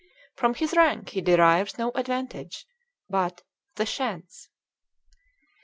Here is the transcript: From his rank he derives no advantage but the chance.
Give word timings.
From 0.33 0.55
his 0.55 0.73
rank 0.75 1.09
he 1.09 1.21
derives 1.21 1.77
no 1.77 1.91
advantage 1.91 2.65
but 3.07 3.43
the 3.75 3.85
chance. 3.85 4.49